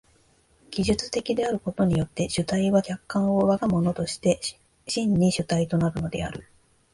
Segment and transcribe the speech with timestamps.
[0.71, 4.39] 技術的であることによって主体は客観を我が物として
[4.87, 6.47] 真に主体となるのである。